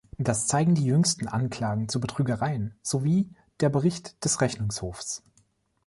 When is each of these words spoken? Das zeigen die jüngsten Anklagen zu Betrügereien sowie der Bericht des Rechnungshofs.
Das 0.17 0.47
zeigen 0.47 0.73
die 0.73 0.83
jüngsten 0.85 1.27
Anklagen 1.27 1.87
zu 1.87 1.99
Betrügereien 1.99 2.73
sowie 2.81 3.29
der 3.59 3.69
Bericht 3.69 4.25
des 4.25 4.41
Rechnungshofs. 4.41 5.21